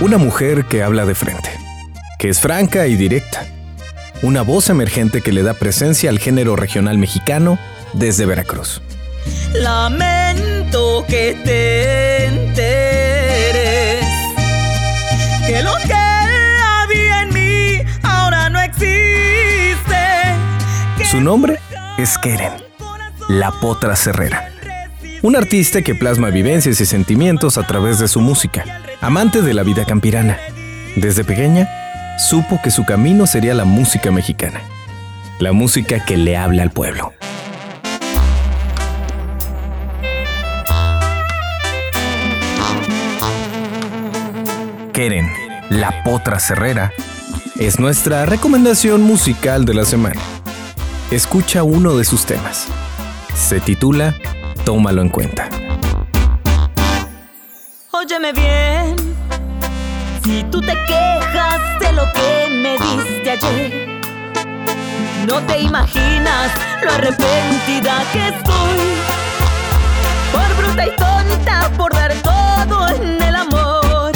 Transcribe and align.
Una 0.00 0.16
mujer 0.16 0.64
que 0.64 0.82
habla 0.82 1.04
de 1.04 1.14
frente, 1.14 1.50
que 2.18 2.30
es 2.30 2.40
franca 2.40 2.86
y 2.86 2.96
directa. 2.96 3.46
Una 4.22 4.40
voz 4.40 4.70
emergente 4.70 5.20
que 5.20 5.30
le 5.30 5.42
da 5.42 5.52
presencia 5.52 6.08
al 6.08 6.18
género 6.18 6.56
regional 6.56 6.96
mexicano 6.96 7.58
desde 7.92 8.24
Veracruz. 8.24 8.80
Lamento 9.52 11.04
que 11.06 11.38
te 11.44 12.24
enteres 12.24 14.06
que 15.46 15.62
lo 15.62 15.74
que 15.86 15.92
había 15.92 17.22
en 17.24 17.34
mí 17.34 17.90
ahora 18.02 18.48
no 18.48 18.58
existe. 18.58 19.98
Su 21.10 21.20
nombre 21.20 21.58
es 21.98 22.16
Keren, 22.16 22.54
la 23.28 23.50
potra 23.50 23.94
cerrera. 23.96 24.48
Un 25.20 25.36
artista 25.36 25.82
que 25.82 25.94
plasma 25.94 26.30
vivencias 26.30 26.80
y 26.80 26.86
sentimientos 26.86 27.58
a 27.58 27.66
través 27.66 27.98
de 27.98 28.08
su 28.08 28.22
música 28.22 28.64
amante 29.00 29.42
de 29.42 29.54
la 29.54 29.62
vida 29.62 29.84
campirana. 29.84 30.38
Desde 30.96 31.24
pequeña, 31.24 31.68
supo 32.18 32.60
que 32.62 32.70
su 32.70 32.84
camino 32.84 33.26
sería 33.26 33.54
la 33.54 33.64
música 33.64 34.10
mexicana, 34.10 34.60
la 35.38 35.52
música 35.52 36.04
que 36.04 36.16
le 36.16 36.36
habla 36.36 36.62
al 36.62 36.70
pueblo. 36.70 37.12
Keren, 44.92 45.30
la 45.70 46.02
potra 46.04 46.38
cerrera, 46.40 46.92
es 47.58 47.78
nuestra 47.78 48.26
recomendación 48.26 49.02
musical 49.02 49.64
de 49.64 49.74
la 49.74 49.84
semana. 49.84 50.20
Escucha 51.10 51.62
uno 51.62 51.96
de 51.96 52.04
sus 52.04 52.26
temas. 52.26 52.68
Se 53.34 53.60
titula 53.60 54.14
Tómalo 54.64 55.00
en 55.00 55.08
cuenta. 55.08 55.48
Óyeme 57.92 58.32
bien, 58.32 58.79
si 60.30 60.44
tú 60.44 60.60
te 60.60 60.74
quejas 60.86 61.60
de 61.80 61.92
lo 61.92 62.04
que 62.12 62.50
me 62.62 62.72
diste 62.78 63.30
ayer, 63.32 64.00
no 65.26 65.42
te 65.42 65.58
imaginas 65.58 66.52
lo 66.84 66.92
arrepentida 66.92 67.94
que 68.12 68.28
estoy. 68.28 68.80
Por 70.32 70.48
bruta 70.58 70.86
y 70.86 70.90
tonta, 71.04 71.70
por 71.76 71.92
dar 71.92 72.12
todo 72.22 72.88
en 72.90 73.20
el 73.20 73.34
amor. 73.34 74.12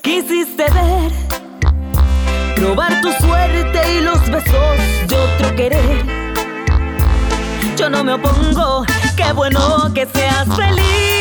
Quisiste 0.00 0.64
ver, 0.70 1.10
probar 2.54 3.00
tu 3.00 3.10
suerte 3.24 3.80
y 3.94 4.00
los 4.00 4.20
besos 4.30 4.78
de 5.08 5.16
otro 5.16 5.56
querer. 5.56 6.04
Yo 7.76 7.90
no 7.90 8.04
me 8.04 8.12
opongo, 8.12 8.84
qué 9.16 9.32
bueno 9.32 9.92
que 9.92 10.06
seas 10.06 10.46
feliz 10.54 11.13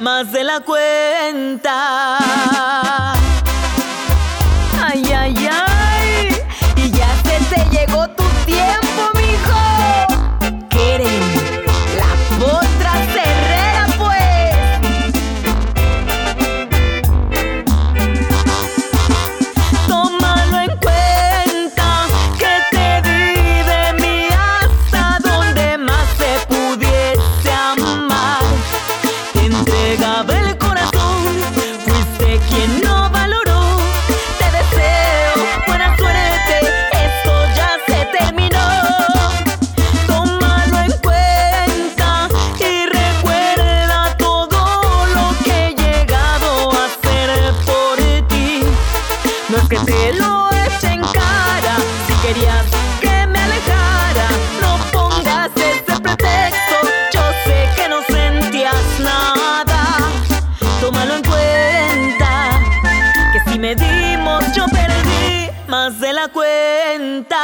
más 0.00 0.32
de 0.32 0.44
la 0.44 0.60
cuenta. 0.60 2.19
Que 49.70 49.78
te 49.78 50.12
lo 50.14 50.50
eche 50.50 50.94
en 50.94 51.00
cara, 51.00 51.76
si 52.08 52.12
querías 52.26 52.64
que 53.00 53.26
me 53.28 53.38
alejara, 53.38 54.28
no 54.60 54.76
pongas 54.90 55.50
ese 55.54 56.00
pretexto. 56.00 56.76
Yo 57.12 57.20
sé 57.44 57.68
que 57.76 57.88
no 57.88 58.02
sentías 58.02 58.84
nada. 58.98 60.08
Tómalo 60.80 61.14
en 61.14 61.22
cuenta, 61.22 62.60
que 63.32 63.48
si 63.48 63.58
me 63.60 63.76
dimos 63.76 64.44
yo 64.56 64.66
perdí 64.66 65.48
más 65.68 66.00
de 66.00 66.12
la 66.14 66.26
cuenta. 66.26 67.40